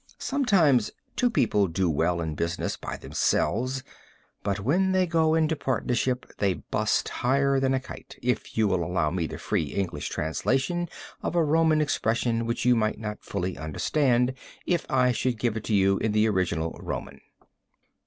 Sometimes 0.17 0.89
two 1.15 1.29
people 1.29 1.67
do 1.67 1.87
well 1.87 2.21
in 2.21 2.33
business 2.33 2.75
by 2.75 2.97
themselves, 2.97 3.83
but 4.41 4.59
when 4.59 4.93
they 4.93 5.05
go 5.05 5.35
into 5.35 5.55
partnership 5.55 6.25
they 6.39 6.55
bust 6.55 7.07
higher 7.09 7.59
than 7.59 7.75
a 7.75 7.79
kite, 7.79 8.17
if 8.19 8.57
you 8.57 8.67
will 8.67 8.83
allow 8.83 9.11
me 9.11 9.27
the 9.27 9.37
free, 9.37 9.65
English 9.65 10.09
translation 10.09 10.89
of 11.21 11.35
a 11.35 11.43
Roman 11.43 11.81
expression 11.81 12.47
which 12.47 12.65
you 12.65 12.75
might 12.75 12.97
not 12.97 13.21
fully 13.23 13.59
understand 13.59 14.33
if 14.65 14.87
I 14.89 15.11
should 15.11 15.37
give 15.37 15.55
it 15.55 15.65
to 15.65 15.75
you 15.75 15.99
in 15.99 16.13
the 16.13 16.27
original 16.27 16.75
Roman. 16.81 17.21